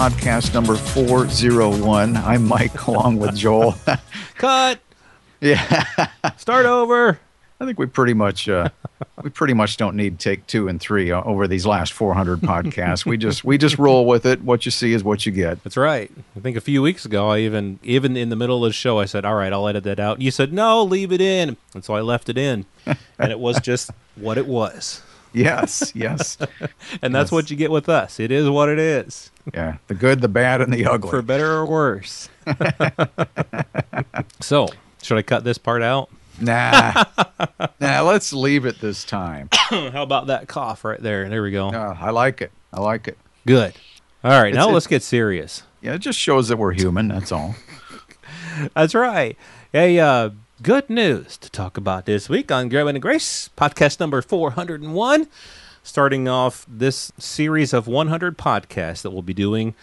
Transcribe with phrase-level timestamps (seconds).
[0.00, 2.16] podcast number 401.
[2.16, 3.74] I'm Mike along with Joel.
[4.36, 4.80] Cut.
[5.42, 6.08] yeah.
[6.38, 7.20] Start over.
[7.60, 8.70] I think we pretty much uh,
[9.22, 13.04] we pretty much don't need take 2 and 3 uh, over these last 400 podcasts.
[13.04, 14.40] We just we just roll with it.
[14.40, 15.62] What you see is what you get.
[15.64, 16.10] That's right.
[16.34, 18.98] I think a few weeks ago, I even even in the middle of the show,
[18.98, 21.58] I said, "All right, I'll edit that out." And you said, "No, leave it in,"
[21.74, 22.64] and so I left it in,
[23.18, 25.02] and it was just what it was.
[25.32, 26.36] Yes, yes.
[27.02, 27.32] And that's Yes.
[27.32, 28.18] what you get with us.
[28.20, 31.10] It is what it is, Yeah, the good, the bad and the ugly.
[31.10, 32.28] for better or worse.
[34.40, 34.68] so,
[35.02, 36.10] should I cut this part out?
[36.40, 37.04] Nah.
[37.80, 39.48] nah, let's leave it this time.
[39.52, 41.28] How about that cough right there?
[41.28, 41.68] There we go.
[41.68, 42.50] Uh, I like it.
[42.72, 43.18] I like it.
[43.46, 43.74] Good.
[44.24, 45.62] All right, now It's- let's get serious.
[45.82, 47.54] Yeah, it just shows that we're human, that's all.
[48.74, 49.36] That's right.
[49.72, 50.30] Hey, uh,
[50.62, 55.26] good news to talk about this week on Growing in Grace, podcast number 401.
[55.82, 59.74] Starting off this series of 100 podcasts that we'll be doing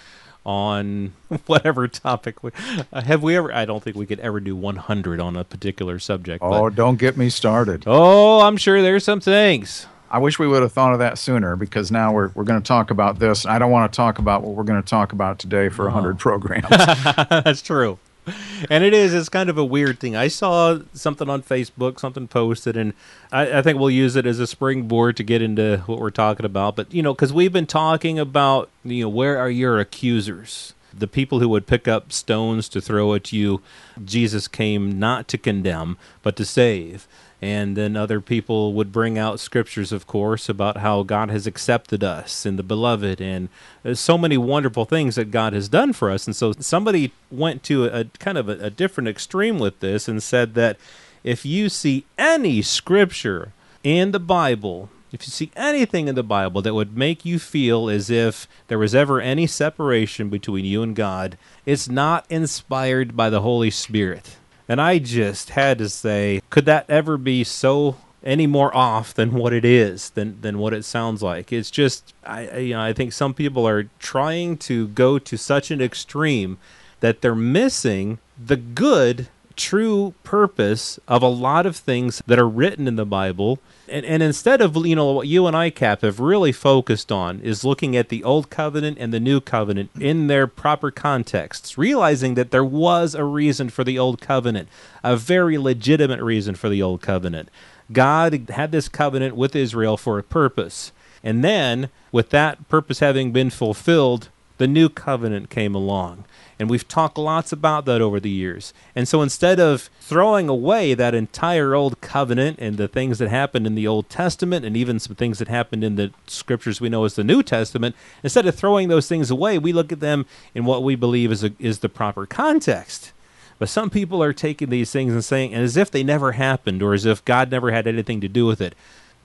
[0.46, 1.14] on
[1.48, 2.44] whatever topic.
[2.44, 2.52] We,
[2.94, 3.52] uh, have we ever?
[3.52, 6.44] I don't think we could ever do 100 on a particular subject.
[6.44, 7.84] Oh, but, don't get me started.
[7.88, 9.88] oh, I'm sure there's some things.
[10.12, 12.68] I wish we would have thought of that sooner because now we're, we're going to
[12.68, 13.46] talk about this.
[13.48, 15.92] I don't want to talk about what we're going to talk about today for a
[15.92, 16.70] 100 programs.
[16.70, 17.98] That's true.
[18.70, 20.16] And it is, it's kind of a weird thing.
[20.16, 22.94] I saw something on Facebook, something posted, and
[23.32, 26.46] I, I think we'll use it as a springboard to get into what we're talking
[26.46, 26.76] about.
[26.76, 30.74] But, you know, because we've been talking about, you know, where are your accusers?
[30.92, 33.62] The people who would pick up stones to throw at you.
[34.04, 37.08] Jesus came not to condemn, but to save.
[37.40, 42.04] And then other people would bring out scriptures, of course, about how God has accepted
[42.04, 43.50] us in the beloved, and
[43.94, 46.26] so many wonderful things that God has done for us.
[46.26, 50.24] And so somebody went to a kind of a, a different extreme with this and
[50.24, 50.78] said that
[51.24, 53.54] if you see any scripture
[53.84, 57.88] in the Bible, if you see anything in the Bible that would make you feel
[57.88, 63.30] as if there was ever any separation between you and God, it's not inspired by
[63.30, 64.38] the Holy Spirit.
[64.68, 69.34] And I just had to say, could that ever be so any more off than
[69.34, 71.54] what it is, than than what it sounds like?
[71.54, 75.38] It's just, I, I you know, I think some people are trying to go to
[75.38, 76.58] such an extreme
[77.00, 82.88] that they're missing the good, true purpose of a lot of things that are written
[82.88, 83.60] in the Bible.
[83.90, 87.40] And, and instead of, you know, what you and I, Cap, have really focused on
[87.42, 92.36] is looking at the Old Covenant and the New Covenant in their proper contexts, realizing
[92.36, 94.68] that there was a reason for the Old Covenant,
[95.04, 97.50] a very legitimate reason for the Old Covenant.
[97.92, 100.92] God had this covenant with Israel for a purpose.
[101.24, 106.26] And then, with that purpose having been fulfilled, the new covenant came along.
[106.60, 108.74] And we've talked lots about that over the years.
[108.96, 113.68] And so instead of throwing away that entire old covenant and the things that happened
[113.68, 117.06] in the Old Testament and even some things that happened in the scriptures we know
[117.06, 120.26] as the New Testament, instead of throwing those things away, we look at them
[120.56, 123.14] in what we believe is, a, is the proper context.
[123.60, 126.82] But some people are taking these things and saying and as if they never happened
[126.82, 128.76] or as if God never had anything to do with it.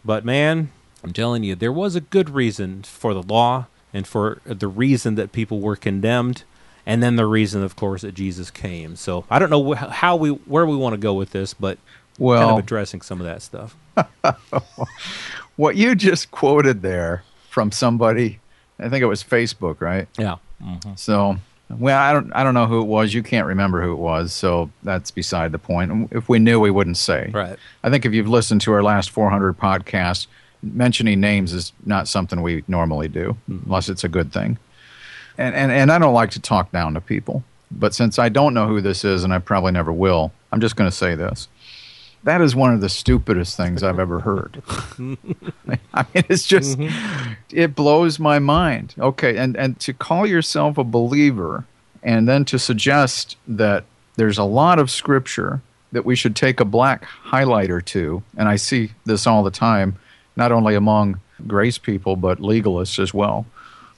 [0.04, 0.70] But man,
[1.04, 5.16] I'm telling you, there was a good reason for the law and for the reason
[5.16, 6.44] that people were condemned,
[6.86, 8.96] and then the reason, of course, that Jesus came.
[8.96, 11.76] So I don't know wh- how we where we want to go with this, but
[11.76, 13.76] kind Well, of addressing some of that stuff.
[15.56, 18.40] what you just quoted there from somebody,
[18.78, 20.08] I think it was Facebook, right?
[20.18, 20.36] Yeah.
[20.62, 20.94] Mm-hmm.
[20.96, 21.36] So,
[21.70, 23.14] well, I don't, I don't know who it was.
[23.14, 26.08] You can't remember who it was, so that's beside the point.
[26.12, 27.30] If we knew, we wouldn't say.
[27.32, 27.58] Right.
[27.82, 30.26] I think if you've listened to our last 400 podcasts,
[30.62, 33.64] mentioning names is not something we normally do, mm-hmm.
[33.66, 34.58] unless it's a good thing.
[35.38, 38.54] And, and and I don't like to talk down to people, but since I don't
[38.54, 41.48] know who this is, and I probably never will, I'm just going to say this.
[42.24, 44.62] That is one of the stupidest things I've ever heard.
[45.92, 47.32] I mean, it's just, mm-hmm.
[47.50, 48.94] it blows my mind.
[48.98, 51.64] Okay, and, and to call yourself a believer
[52.02, 53.84] and then to suggest that
[54.16, 58.56] there's a lot of scripture that we should take a black highlighter to, and I
[58.56, 59.96] see this all the time,
[60.36, 63.46] not only among grace people, but legalists as well.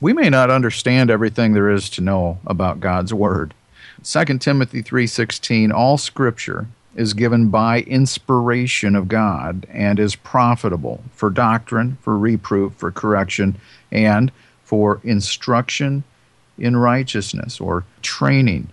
[0.01, 3.55] We may not understand everything there is to know about God's word.
[4.03, 11.31] 2 Timothy 3:16 All scripture is given by inspiration of God and is profitable for
[11.31, 13.57] doctrine, for reproof, for correction,
[13.91, 14.31] and
[14.65, 16.05] for instruction
[16.59, 18.69] in righteousness or training,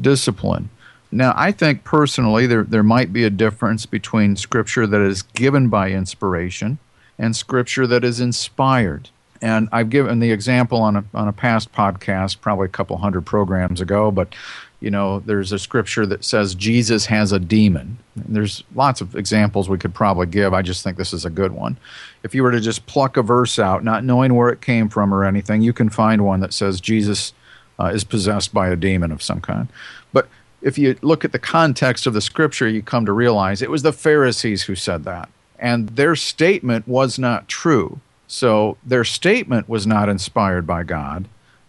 [0.00, 0.70] discipline,
[1.12, 5.68] Now, I think personally there, there might be a difference between scripture that is given
[5.68, 6.78] by inspiration
[7.18, 9.08] and scripture that is inspired.
[9.46, 13.26] And I've given the example on a, on a past podcast, probably a couple hundred
[13.26, 14.34] programs ago, but
[14.80, 17.98] you know, there's a scripture that says Jesus has a demon.
[18.16, 20.52] And there's lots of examples we could probably give.
[20.52, 21.76] I just think this is a good one.
[22.24, 25.14] If you were to just pluck a verse out, not knowing where it came from
[25.14, 27.32] or anything, you can find one that says Jesus
[27.78, 29.68] uh, is possessed by a demon of some kind.
[30.12, 30.28] But
[30.60, 33.82] if you look at the context of the scripture, you come to realize it was
[33.82, 35.28] the Pharisees who said that.
[35.56, 38.00] And their statement was not true.
[38.26, 41.26] So their statement was not inspired by God,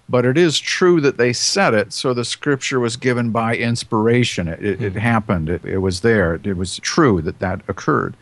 [0.10, 1.94] but it is true that they said it.
[1.94, 4.48] So the scripture was given by inspiration.
[4.48, 5.00] It, it, it hmm.
[5.00, 6.40] happened, it, it was there.
[6.44, 8.16] It was true that that occurred.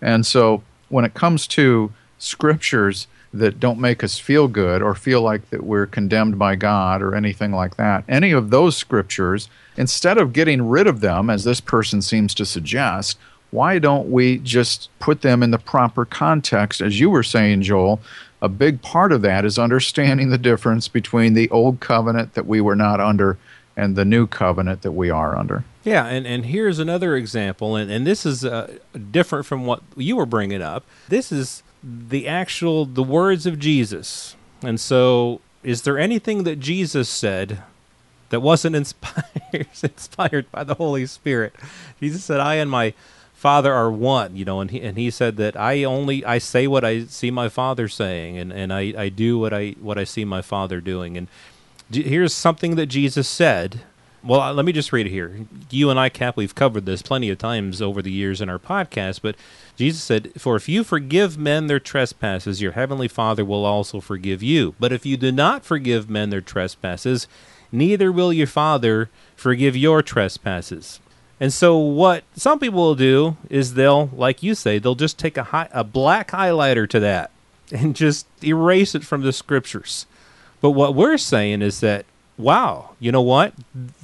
[0.00, 3.06] And so when it comes to scriptures,
[3.38, 7.14] that don't make us feel good or feel like that we're condemned by God or
[7.14, 8.04] anything like that.
[8.08, 12.46] Any of those scriptures, instead of getting rid of them, as this person seems to
[12.46, 13.18] suggest,
[13.50, 16.80] why don't we just put them in the proper context?
[16.80, 18.00] As you were saying, Joel,
[18.42, 22.60] a big part of that is understanding the difference between the old covenant that we
[22.60, 23.38] were not under
[23.76, 25.64] and the new covenant that we are under.
[25.84, 28.78] Yeah, and, and here's another example, and, and this is uh,
[29.10, 30.84] different from what you were bringing up.
[31.08, 34.34] This is the actual the words of Jesus.
[34.62, 37.62] And so, is there anything that Jesus said
[38.30, 41.54] that wasn't inspired inspired by the Holy Spirit?
[42.00, 42.94] Jesus said, "I and my
[43.36, 46.66] Father are one," you know, and he and he said that I only I say
[46.66, 50.04] what I see my Father saying, and and I I do what I what I
[50.04, 51.16] see my Father doing.
[51.16, 51.28] And
[51.90, 53.82] here's something that Jesus said
[54.26, 55.46] well, uh, let me just read it here.
[55.70, 58.58] You and I, Cap, we've covered this plenty of times over the years in our
[58.58, 59.36] podcast, but
[59.76, 64.42] Jesus said, For if you forgive men their trespasses, your heavenly Father will also forgive
[64.42, 64.74] you.
[64.80, 67.28] But if you do not forgive men their trespasses,
[67.70, 70.98] neither will your Father forgive your trespasses.
[71.38, 75.36] And so, what some people will do is they'll, like you say, they'll just take
[75.36, 77.30] a, high, a black highlighter to that
[77.72, 80.06] and just erase it from the scriptures.
[80.60, 82.06] But what we're saying is that
[82.38, 83.54] wow, you know what?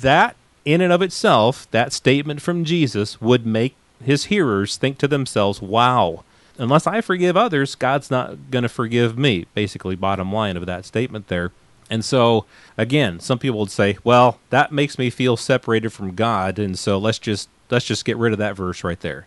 [0.00, 5.08] That in and of itself, that statement from Jesus would make his hearers think to
[5.08, 6.25] themselves, wow,
[6.58, 9.46] unless I forgive others, God's not going to forgive me.
[9.55, 11.52] Basically, bottom line of that statement there.
[11.90, 12.46] And so,
[12.79, 16.99] again, some people would say, well, that makes me feel separated from God, and so
[16.99, 19.26] let's just let's just get rid of that verse right there.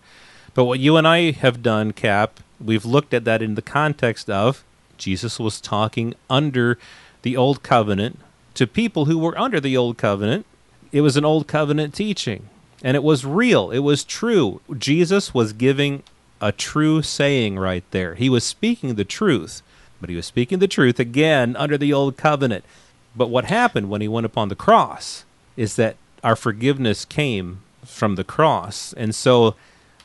[0.54, 4.30] But what you and I have done, Cap, we've looked at that in the context
[4.30, 4.64] of
[4.98, 6.78] Jesus was talking under
[7.22, 8.20] the old covenant
[8.54, 10.46] to people who were under the old covenant.
[10.92, 12.50] It was an old covenant teaching,
[12.84, 14.62] and it was real, it was true.
[14.78, 16.04] Jesus was giving
[16.40, 18.16] a true saying right there.
[18.16, 19.62] He was speaking the truth,
[20.00, 22.64] but he was speaking the truth again under the old covenant.
[23.16, 25.24] But what happened when he went upon the cross
[25.56, 28.94] is that our forgiveness came from the cross.
[28.94, 29.56] And so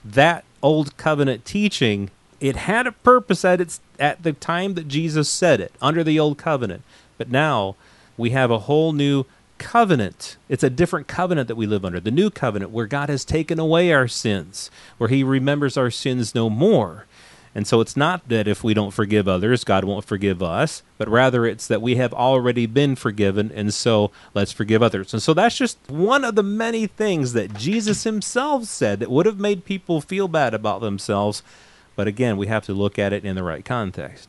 [0.05, 2.11] that old covenant teaching,
[2.41, 6.19] it had a purpose at its at the time that Jesus said it under the
[6.19, 6.83] old covenant.
[7.19, 7.77] But now
[8.17, 9.25] we have a whole new
[9.59, 10.37] covenant.
[10.49, 13.59] It's a different covenant that we live under, the new covenant where God has taken
[13.59, 17.07] away our sins, where He remembers our sins no more.
[17.55, 21.09] And so it's not that if we don't forgive others, God won't forgive us, but
[21.09, 25.13] rather it's that we have already been forgiven, and so let's forgive others.
[25.13, 29.27] And so that's just one of the many things that Jesus himself said that would
[29.27, 31.43] have made people feel bad about themselves.
[31.97, 34.29] But again, we have to look at it in the right context.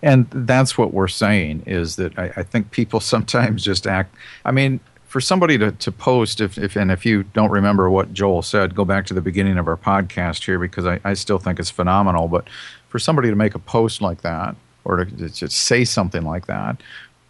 [0.00, 4.14] And that's what we're saying is that I, I, think people sometimes just act.
[4.44, 4.80] I mean,
[5.12, 8.74] for somebody to, to post, if, if and if you don't remember what Joel said,
[8.74, 11.68] go back to the beginning of our podcast here because I, I still think it's
[11.68, 12.28] phenomenal.
[12.28, 12.48] But
[12.88, 16.82] for somebody to make a post like that or to, to say something like that,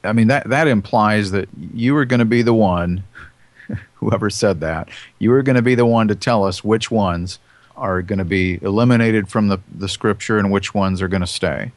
[0.04, 3.02] I mean, that, that implies that you are going to be the one,
[3.94, 7.40] whoever said that, you are going to be the one to tell us which ones
[7.76, 11.26] are going to be eliminated from the, the scripture and which ones are going to
[11.26, 11.72] stay.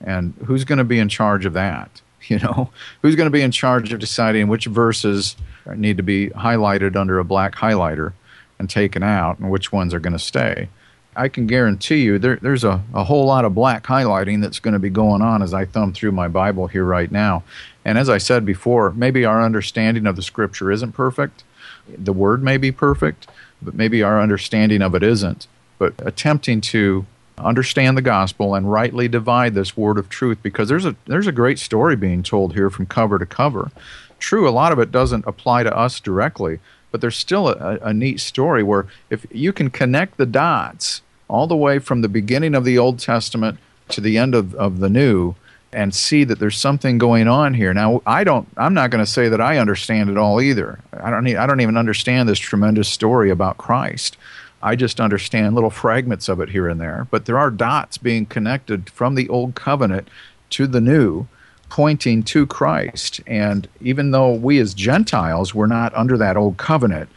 [0.00, 2.00] And who's going to be in charge of that?
[2.28, 2.70] You know,
[3.02, 5.36] who's going to be in charge of deciding which verses
[5.74, 8.12] need to be highlighted under a black highlighter
[8.58, 10.68] and taken out and which ones are going to stay?
[11.14, 14.72] I can guarantee you there, there's a, a whole lot of black highlighting that's going
[14.72, 17.42] to be going on as I thumb through my Bible here right now.
[17.84, 21.44] And as I said before, maybe our understanding of the scripture isn't perfect.
[21.86, 23.26] The word may be perfect,
[23.60, 25.46] but maybe our understanding of it isn't.
[25.78, 27.06] But attempting to
[27.42, 31.32] understand the gospel and rightly divide this word of truth because there's a there's a
[31.32, 33.70] great story being told here from cover to cover.
[34.18, 37.92] True, a lot of it doesn't apply to us directly, but there's still a, a
[37.92, 42.54] neat story where if you can connect the dots all the way from the beginning
[42.54, 43.58] of the Old Testament
[43.88, 45.34] to the end of, of the New,
[45.72, 47.72] and see that there's something going on here.
[47.72, 50.78] Now, I don't I'm not going to say that I understand it all either.
[50.92, 54.16] I don't I don't even understand this tremendous story about Christ.
[54.62, 58.26] I just understand little fragments of it here and there, but there are dots being
[58.26, 60.08] connected from the old covenant
[60.50, 61.26] to the new
[61.68, 63.20] pointing to Christ.
[63.26, 67.08] And even though we as Gentiles were not under that old covenant,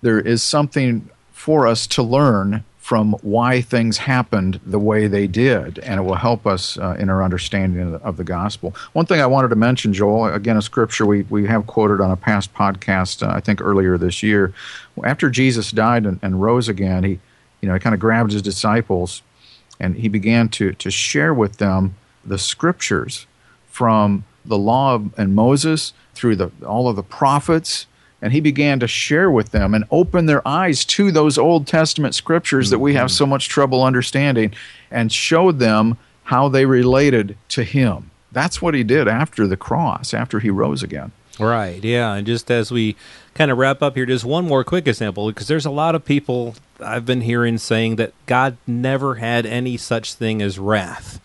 [0.00, 5.78] there is something for us to learn from why things happened the way they did,
[5.78, 8.74] and it will help us uh, in our understanding of the, of the, gospel.
[8.94, 12.10] One thing I wanted to mention, Joel, again, a scripture we, we have quoted on
[12.10, 14.52] a past podcast, uh, I think earlier this year.
[15.04, 17.20] After Jesus died and, and rose again, he,
[17.60, 19.22] you know, he kind of grabbed his disciples
[19.78, 21.94] and he began to, to share with them
[22.24, 23.28] the scriptures
[23.68, 27.86] from the law of, and Moses through the, all of the prophets
[28.22, 32.14] and he began to share with them and open their eyes to those Old Testament
[32.14, 32.72] scriptures mm-hmm.
[32.72, 33.16] that we have mm-hmm.
[33.16, 34.52] so much trouble understanding
[34.90, 38.10] and showed them how they related to him.
[38.32, 41.12] That's what he did after the cross, after he rose again.
[41.38, 42.14] Right, yeah.
[42.14, 42.96] And just as we
[43.34, 46.04] kind of wrap up here, just one more quick example, because there's a lot of
[46.04, 51.20] people I've been hearing saying that God never had any such thing as wrath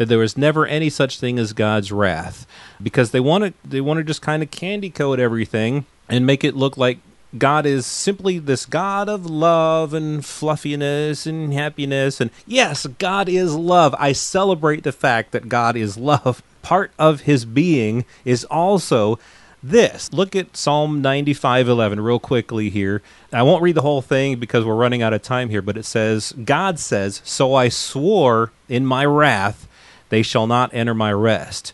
[0.00, 2.46] that there was never any such thing as God's wrath
[2.82, 6.44] because they want to they want to just kind of candy coat everything and make
[6.44, 6.98] it look like
[7.38, 12.20] God is simply this God of love and fluffiness and happiness.
[12.20, 13.94] And yes, God is love.
[13.98, 16.42] I celebrate the fact that God is love.
[16.62, 19.18] Part of his being is also
[19.62, 20.12] this.
[20.12, 23.00] Look at Psalm 95:11 real quickly here.
[23.32, 25.84] I won't read the whole thing because we're running out of time here, but it
[25.84, 29.68] says, God says, "So I swore in my wrath,
[30.08, 31.72] they shall not enter my rest."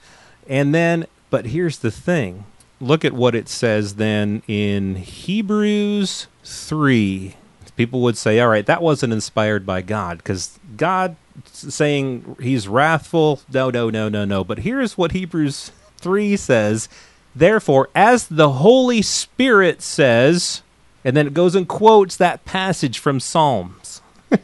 [0.48, 2.44] And then, but here's the thing
[2.80, 7.34] look at what it says then in Hebrews 3.
[7.76, 13.40] People would say, all right, that wasn't inspired by God because God saying he's wrathful.
[13.52, 14.44] No, no, no, no, no.
[14.44, 16.88] But here's what Hebrews 3 says
[17.34, 20.62] Therefore, as the Holy Spirit says,
[21.04, 23.85] and then it goes and quotes that passage from Psalms.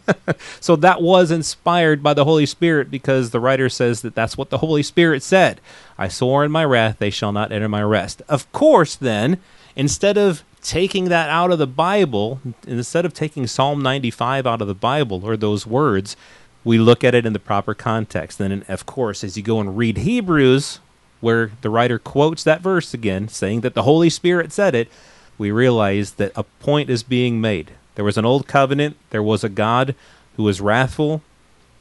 [0.61, 4.51] so that was inspired by the Holy Spirit because the writer says that that's what
[4.51, 5.61] the Holy Spirit said.
[5.99, 8.23] I swore in my wrath, they shall not enter my rest.
[8.29, 9.39] Of course, then,
[9.77, 14.69] instead of taking that out of the Bible, instead of taking Psalm 95 out of
[14.69, 16.17] the Bible or those words,
[16.65, 18.39] we look at it in the proper context.
[18.39, 20.79] Then, of course, as you go and read Hebrews,
[21.21, 24.89] where the writer quotes that verse again, saying that the Holy Spirit said it,
[25.39, 27.73] we realize that a point is being made.
[27.95, 29.95] There was an old covenant, there was a God
[30.37, 31.23] who was wrathful,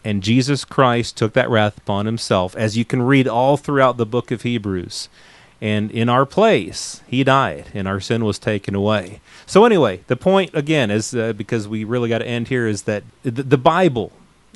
[0.04, 4.06] and Jesus Christ took that wrath upon himself, as you can read all throughout the
[4.06, 5.10] book of Hebrews.
[5.62, 9.22] And in our place, he died, and our sin was taken away.
[9.46, 12.84] So, anyway, the point again is uh, because we really got to end here is
[12.84, 14.12] that the, the Bible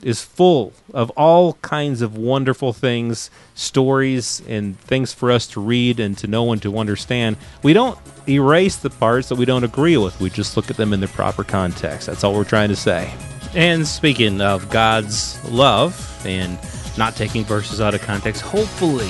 [0.06, 6.00] is full of all kinds of wonderful things, stories, and things for us to read
[6.00, 7.36] and to know and to understand.
[7.64, 7.98] We don't
[8.30, 11.10] erase the parts that we don't agree with, we just look at them in their
[11.10, 12.06] proper context.
[12.06, 13.12] That's all we're trying to say.
[13.56, 16.60] And speaking of God's love and
[17.00, 19.10] not taking verses out of context, hopefully,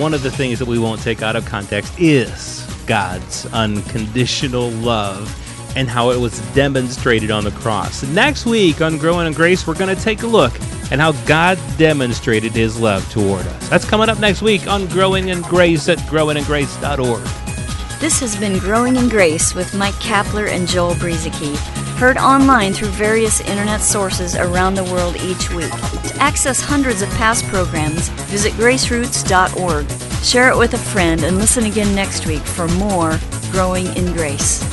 [0.00, 5.38] one of the things that we won't take out of context is God's unconditional love
[5.76, 8.02] and how it was demonstrated on the cross.
[8.02, 10.52] Next week on Growing in Grace, we're going to take a look
[10.92, 13.68] at how God demonstrated his love toward us.
[13.68, 17.22] That's coming up next week on Growing in Grace at growingingrace.org.
[17.98, 21.56] This has been Growing in Grace with Mike Kapler and Joel Brueseke,
[21.96, 25.70] heard online through various internet sources around the world each week.
[25.70, 29.88] To access hundreds of past programs, visit graceroots.org.
[30.24, 33.20] Share it with a friend and listen again next week for more
[33.52, 34.71] Growing in Grace.